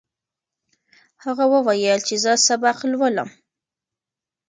[1.23, 3.29] هغه وویل چې زه سبق لولم.